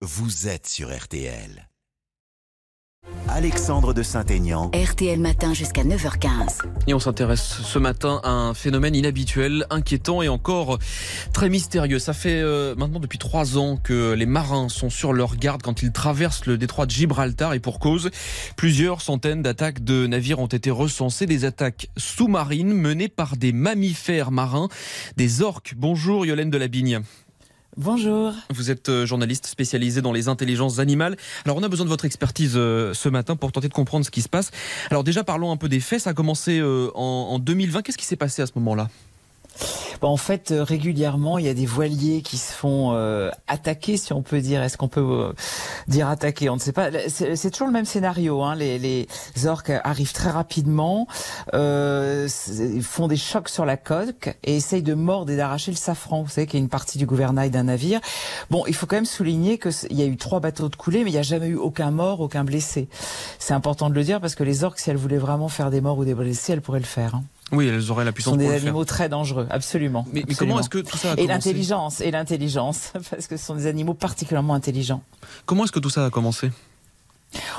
[0.00, 1.68] vous êtes sur RTL.
[3.26, 4.70] Alexandre de Saint-Aignan.
[4.72, 6.62] RTL Matin jusqu'à 9h15.
[6.86, 10.78] Et on s'intéresse ce matin à un phénomène inhabituel, inquiétant et encore
[11.32, 11.98] très mystérieux.
[11.98, 15.82] Ça fait euh, maintenant depuis trois ans que les marins sont sur leur garde quand
[15.82, 18.10] ils traversent le détroit de Gibraltar et pour cause,
[18.56, 24.30] plusieurs centaines d'attaques de navires ont été recensées, des attaques sous-marines menées par des mammifères
[24.30, 24.68] marins,
[25.16, 25.74] des orques.
[25.76, 27.02] Bonjour Yolène de la Bigne.
[27.78, 28.32] Bonjour.
[28.50, 31.16] Vous êtes euh, journaliste spécialisé dans les intelligences animales.
[31.44, 34.10] Alors on a besoin de votre expertise euh, ce matin pour tenter de comprendre ce
[34.10, 34.50] qui se passe.
[34.90, 36.00] Alors déjà parlons un peu des faits.
[36.00, 37.82] Ça a commencé euh, en 2020.
[37.82, 38.88] Qu'est-ce qui s'est passé à ce moment-là?
[40.06, 44.12] En fait, euh, régulièrement, il y a des voiliers qui se font euh, attaquer, si
[44.12, 44.62] on peut dire.
[44.62, 45.32] Est-ce qu'on peut euh,
[45.88, 46.50] dire attaquer?
[46.50, 46.90] On ne sait pas.
[47.08, 48.42] C'est toujours le même scénario.
[48.42, 48.54] Hein.
[48.54, 49.06] Les, les,
[49.46, 51.06] orques arrivent très rapidement,
[51.52, 56.22] font des chocs sur la coque et essayent de mordre et d'arracher le safran.
[56.22, 58.00] Vous savez qu'il y a une partie du gouvernail d'un navire.
[58.50, 61.10] Bon, il faut quand même souligner qu'il y a eu trois bateaux de coulés, mais
[61.10, 62.88] il n'y a jamais eu aucun mort, aucun blessé.
[63.38, 65.80] C'est important de le dire parce que les orques, si elles voulaient vraiment faire des
[65.80, 67.14] morts ou des blessés, elles pourraient le faire.
[67.14, 67.22] Hein.
[67.52, 68.34] Oui, elles auraient la puissance.
[68.34, 70.06] Ce sont des animaux très dangereux, absolument.
[70.12, 73.44] Mais, comment est-ce que tout ça a commencé Et l'intelligence, et l'intelligence, parce que ce
[73.44, 75.02] sont des animaux particulièrement intelligents.
[75.46, 76.50] Comment est-ce que tout ça a commencé?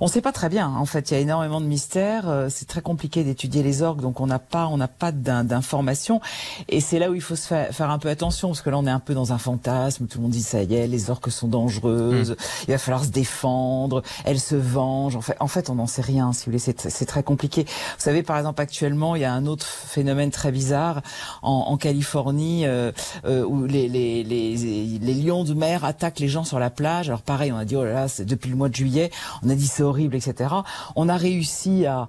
[0.00, 0.68] On ne sait pas très bien.
[0.68, 2.28] En fait, il y a énormément de mystères.
[2.28, 6.20] Euh, c'est très compliqué d'étudier les orques, donc on n'a pas, on n'a pas d'informations.
[6.68, 8.86] Et c'est là où il faut se faire, un peu attention, parce que là, on
[8.86, 10.06] est un peu dans un fantasme.
[10.06, 12.32] Tout le monde dit ça y est, les orques sont dangereuses.
[12.32, 12.64] Hmm.
[12.68, 14.02] Il va falloir se défendre.
[14.24, 15.16] Elles se vengent.
[15.16, 16.32] En fait, en fait, on n'en sait rien.
[16.32, 17.64] Si vous voulez, c'est très compliqué.
[17.64, 21.02] Vous savez, par exemple, actuellement, il y a un autre phénomène très bizarre
[21.42, 22.92] en, Californie euh,
[23.24, 27.08] euh, où les, les, les, les, lions de mer attaquent les gens sur la plage.
[27.08, 29.10] Alors pareil, on a dit oh là là, depuis le mois de juillet.
[29.42, 30.50] On a dit horrible, etc.
[30.96, 32.08] On a réussi à,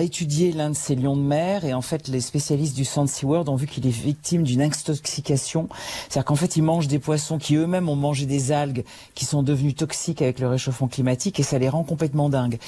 [0.00, 3.48] étudier l'un de ces lions de mer et en fait les spécialistes du Centre SeaWorld
[3.48, 5.68] ont vu qu'il est victime d'une intoxication.
[6.08, 9.42] C'est-à-dire qu'en fait il mange des poissons qui eux-mêmes ont mangé des algues qui sont
[9.42, 12.58] devenues toxiques avec le réchauffement climatique et ça les rend complètement dingues.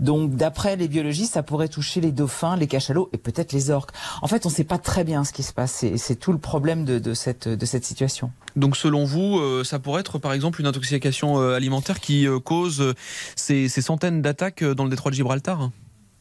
[0.00, 3.90] Donc d'après les biologistes, ça pourrait toucher les dauphins, les cachalots et peut-être les orques.
[4.20, 5.84] En fait, on ne sait pas très bien ce qui se passe.
[5.96, 8.30] C'est tout le problème de, de, cette, de cette situation.
[8.56, 12.38] Donc selon vous, euh, ça pourrait être par exemple une intoxication euh, alimentaire qui euh,
[12.38, 12.94] cause
[13.34, 15.70] ces, ces centaines d'attaques dans le détroit de Gibraltar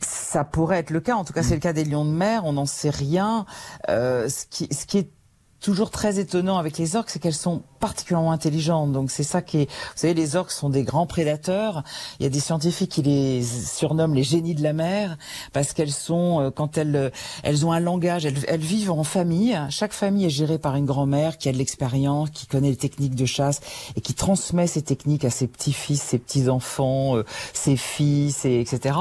[0.03, 1.14] ça pourrait être le cas.
[1.14, 2.44] En tout cas, c'est le cas des lions de mer.
[2.46, 3.46] On n'en sait rien.
[3.88, 5.12] ce, qui, ce qui est
[5.59, 8.94] toujours très étonnant avec les orques, c'est qu'elles sont particulièrement intelligentes.
[8.94, 9.66] Donc c'est ça qui est.
[9.66, 11.84] Vous savez, les orques sont des grands prédateurs.
[12.19, 15.18] Il y a des scientifiques qui les surnomment les génies de la mer
[15.52, 17.12] parce qu'elles sont, euh, quand elles,
[17.44, 19.59] elles ont un langage, elles, elles, vivent en famille.
[19.69, 23.16] Chaque famille est gérée par une grand-mère qui a de l'expérience, qui connaît les techniques
[23.16, 23.59] de chasse
[23.96, 28.96] et qui transmet ces techniques à ses petits-fils, ses petits-enfants, euh, ses fils, et, etc.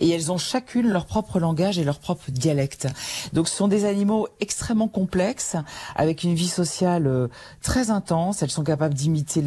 [0.00, 2.86] Et elles ont chacune leur propre langage et leur propre dialecte.
[3.32, 5.56] Donc ce sont des animaux extrêmement complexes
[5.96, 7.28] avec une vie sociale euh,
[7.62, 8.17] très intense.
[8.40, 9.42] Elles sont capables d'imiter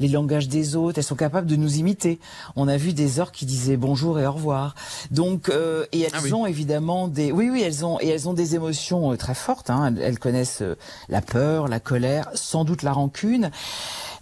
[0.00, 0.98] les, langages des autres.
[0.98, 2.18] Elles sont capables de nous imiter.
[2.56, 4.74] On a vu des orques qui disaient bonjour et au revoir.
[5.10, 8.34] Donc, euh, et elles ah ont évidemment des, oui, oui, elles ont et elles ont
[8.34, 9.70] des émotions euh, très fortes.
[9.70, 9.94] Hein.
[10.00, 10.62] Elles connaissent
[11.08, 13.50] la peur, la colère, sans doute la rancune.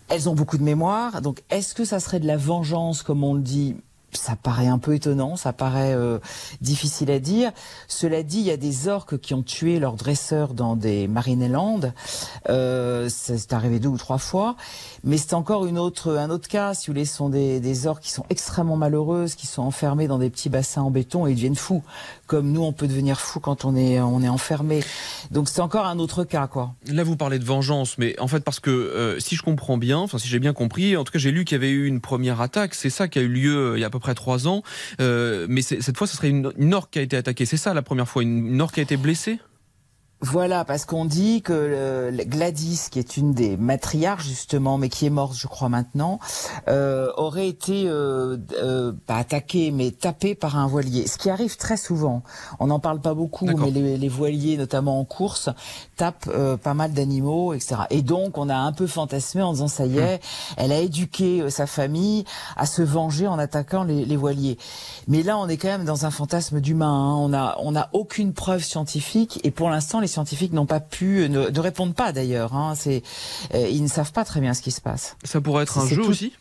[0.08, 1.22] Elles ont beaucoup de mémoire.
[1.22, 3.76] Donc, est-ce que ça serait de la vengeance, comme on le dit
[4.12, 6.18] ça paraît un peu étonnant, ça paraît euh,
[6.60, 7.52] difficile à dire.
[7.88, 11.80] Cela dit, il y a des orques qui ont tué leurs dresseurs dans des Marineland.
[12.48, 14.56] Euh, c'est arrivé deux ou trois fois.
[15.04, 16.74] Mais c'est encore une autre, un autre cas.
[16.74, 20.06] Si vous voulez, ce sont des, des orques qui sont extrêmement malheureuses, qui sont enfermées
[20.06, 21.82] dans des petits bassins en béton et ils deviennent fous.
[22.26, 24.82] Comme nous, on peut devenir fou quand on est, on est enfermé.
[25.30, 26.74] Donc c'est encore un autre cas, quoi.
[26.86, 29.98] Là, vous parlez de vengeance, mais en fait, parce que euh, si je comprends bien,
[29.98, 32.00] enfin si j'ai bien compris, en tout cas, j'ai lu qu'il y avait eu une
[32.00, 32.74] première attaque.
[32.74, 34.62] C'est ça qui a eu lieu euh, il y a à peu près trois ans.
[35.00, 37.46] Euh, mais cette fois, ce serait une, orque qui a été attaquée.
[37.46, 39.38] C'est ça la première fois, une, une orque qui a été blessée?
[40.22, 45.10] Voilà, parce qu'on dit que Gladys, qui est une des matriarches justement, mais qui est
[45.10, 46.20] morte, je crois maintenant,
[46.68, 51.08] euh, aurait été euh, euh, pas attaquée, mais tapée par un voilier.
[51.08, 52.22] Ce qui arrive très souvent.
[52.60, 55.50] On n'en parle pas beaucoup, mais les, voiliers, notamment en course,
[55.96, 56.30] tapent
[56.62, 57.82] pas mal d'animaux, etc.
[57.90, 60.54] Et donc, on a un peu fantasmé en disant ça y est, hum.
[60.56, 62.24] elle a éduqué sa famille
[62.56, 64.56] à se venger en attaquant les, voiliers.
[65.08, 66.86] Mais là, on est quand même dans un fantasme d'humain.
[66.86, 67.16] Hein.
[67.16, 71.28] On a, on a aucune preuve scientifique, et pour l'instant, les scientifiques n'ont pas pu,
[71.28, 72.54] ne, répondent pas d'ailleurs.
[72.54, 72.74] Hein.
[72.76, 73.02] C'est,
[73.54, 75.16] euh, ils ne savent pas très bien ce qui se passe.
[75.24, 76.32] Ça pourrait être un jeu aussi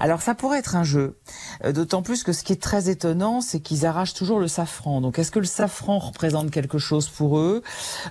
[0.00, 1.18] Alors ça pourrait être un jeu,
[1.64, 5.00] euh, d'autant plus que ce qui est très étonnant, c'est qu'ils arrachent toujours le safran.
[5.00, 7.62] Donc est-ce que le safran représente quelque chose pour eux?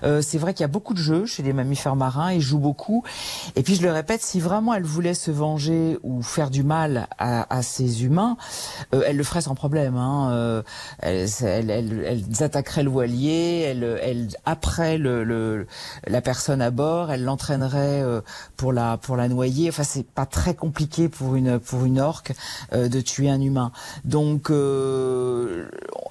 [0.02, 2.58] Euh, C'est vrai qu'il y a beaucoup de jeux chez les mammifères marins, ils jouent
[2.58, 3.04] beaucoup.
[3.56, 7.06] Et puis je le répète, si vraiment elle voulait se venger ou faire du mal
[7.18, 8.36] à, ces humains,
[8.94, 9.96] euh, elle le ferait sans problème.
[9.96, 10.62] Hein.
[11.00, 11.28] elles,
[12.40, 15.66] attaqueraient le voilier, elles, après le,
[16.06, 18.04] la personne à bord, elles l'entraîneraient
[18.56, 19.68] pour la pour la noyer.
[19.68, 22.32] Enfin c'est pas très compliqué pour une pour une orque
[22.72, 23.72] euh, de tuer un humain.
[24.04, 25.68] Donc euh,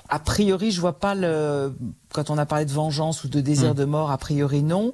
[0.09, 1.73] a priori, je vois pas le
[2.13, 3.77] quand on a parlé de vengeance ou de désir hmm.
[3.77, 4.93] de mort, a priori non.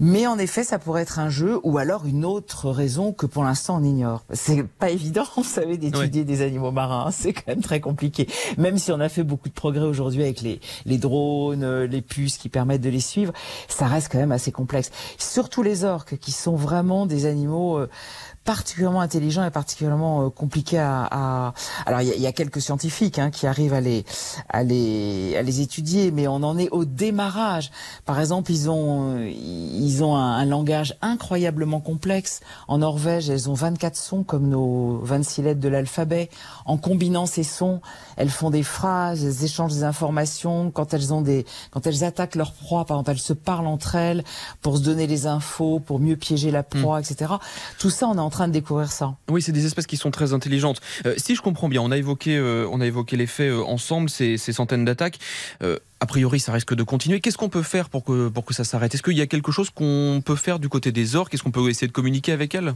[0.00, 3.44] Mais en effet, ça pourrait être un jeu ou alors une autre raison que pour
[3.44, 4.24] l'instant on ignore.
[4.32, 7.06] C'est pas évident, vous savez, d'étudier des animaux marins.
[7.06, 7.10] Hein.
[7.12, 8.28] C'est quand même très compliqué.
[8.58, 12.38] Même si on a fait beaucoup de progrès aujourd'hui avec les, les drones, les puces
[12.38, 13.32] qui permettent de les suivre,
[13.68, 14.90] ça reste quand même assez complexe.
[15.18, 17.88] Surtout les orques qui sont vraiment des animaux euh,
[18.44, 21.54] particulièrement intelligent et particulièrement euh, compliqué à, à...
[21.86, 24.04] Alors il y, y, a quelques scientifiques hein, qui arrivent à les,
[24.48, 27.70] à les à les étudier, mais on en est au démarrage.
[28.04, 32.40] Par exemple, ils ont ils ont un, un langage incroyablement complexe.
[32.68, 36.30] En Norvège, elles ont 24 sons comme nos 26 lettres de l'alphabet.
[36.64, 37.80] En combinant ces sons,
[38.16, 40.70] elles font des phrases, elles échangent des informations.
[40.70, 43.94] Quand elles ont des quand elles attaquent leur proie, par exemple, elles se parlent entre
[43.94, 44.24] elles
[44.62, 47.02] pour se donner les infos, pour mieux piéger la proie, mmh.
[47.02, 47.32] etc.
[47.78, 49.14] Tout ça, on est en train de découvrir ça.
[49.28, 50.80] Oui, c'est des espèces qui sont très intelligentes.
[51.06, 53.62] Euh, si je comprends bien, on a évoqué, euh, on a évoqué les faits euh,
[53.62, 55.18] ensemble, ces, ces centaines d'attaques.
[56.04, 57.20] A priori, ça risque de continuer.
[57.20, 58.94] Qu'est-ce qu'on peut faire pour que, pour que ça s'arrête?
[58.94, 61.32] Est-ce qu'il y a quelque chose qu'on peut faire du côté des orques?
[61.32, 62.74] Est-ce qu'on peut essayer de communiquer avec elles?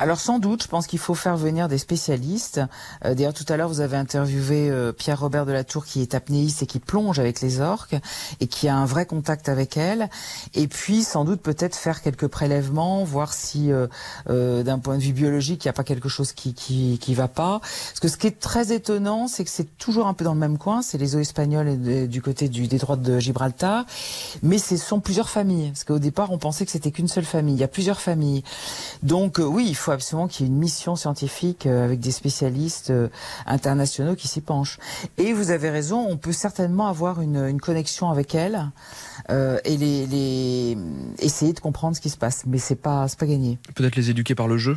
[0.00, 2.58] Alors sans doute, je pense qu'il faut faire venir des spécialistes.
[3.04, 6.14] Euh, d'ailleurs, tout à l'heure, vous avez interviewé euh, Pierre-Robert de la Tour, qui est
[6.14, 7.94] apnéiste et qui plonge avec les orques
[8.40, 10.08] et qui a un vrai contact avec elles.
[10.54, 15.12] Et puis, sans doute, peut-être faire quelques prélèvements, voir si, euh, d'un point de vue
[15.12, 17.60] biologique, il n'y a pas quelque chose qui, qui qui va pas.
[17.60, 20.40] Parce que ce qui est très étonnant, c'est que c'est toujours un peu dans le
[20.40, 20.80] même coin.
[20.80, 23.84] C'est les eaux espagnoles et du côté du détroit de Gibraltar,
[24.42, 25.72] mais ce sont plusieurs familles.
[25.72, 27.54] Parce qu'au départ, on pensait que c'était qu'une seule famille.
[27.54, 28.44] Il y a plusieurs familles.
[29.02, 32.90] Donc oui, il faut absolument qu'il y ait une mission scientifique euh, avec des spécialistes
[32.90, 33.08] euh,
[33.46, 34.78] internationaux qui s'y penchent.
[35.18, 38.70] Et vous avez raison, on peut certainement avoir une, connexion avec elles
[39.30, 40.76] euh, et les,
[41.18, 42.44] essayer de comprendre ce qui se passe.
[42.46, 43.58] Mais c'est pas, pas gagné.
[43.74, 44.76] Peut-être les éduquer par le jeu?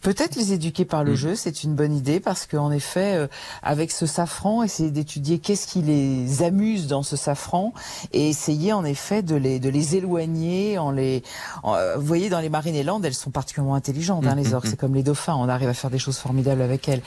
[0.00, 1.16] Peut-être les éduquer par le mm.
[1.16, 3.26] jeu, c'est une bonne idée parce qu'en effet, euh,
[3.62, 7.74] avec ce safran, essayer d'étudier qu'est-ce qui les amuse dans ce safran
[8.12, 10.78] et essayer en effet de les de les éloigner.
[10.78, 11.22] En les,
[11.64, 14.66] euh, vous voyez, dans les Marineland, elles sont particulièrement intelligentes, hein, mm, les mm, orques.
[14.68, 17.02] C'est comme les dauphins, on arrive à faire des choses formidables avec elles.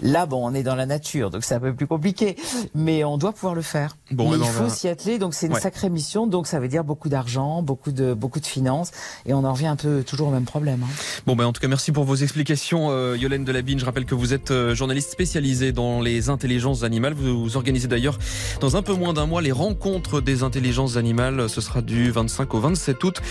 [0.00, 2.36] Là, bon, on est dans la nature, donc c'est un peu plus compliqué,
[2.74, 3.96] mais on doit pouvoir le faire.
[4.10, 6.26] Bon, mais il faut s'y atteler, donc c'est une sacrée mission.
[6.26, 8.90] Donc ça veut dire beaucoup d'argent, beaucoup de beaucoup de finances,
[9.26, 10.82] et on en revient un peu toujours au même problème.
[10.82, 10.92] Hein.
[11.26, 13.78] Bon, ben en tout cas, merci pour vos explications, euh, Yolène Delabine.
[13.78, 17.14] Je rappelle que vous êtes euh, journaliste spécialisée dans les intelligences animales.
[17.14, 18.18] Vous, organisez d'ailleurs
[18.60, 21.48] dans un peu moins d'un mois les rencontres des intelligences animales.
[21.48, 23.22] Ce sera du 25 au 27 août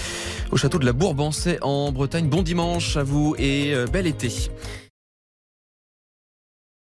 [0.52, 2.30] au château de la Bourbancée en Bretagne.
[2.30, 4.50] Bon dimanche à vous et euh, bel été.